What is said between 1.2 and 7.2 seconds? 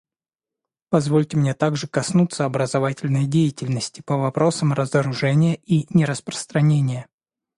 мне также коснуться образовательной деятельности по вопросам разоружения и нераспространения.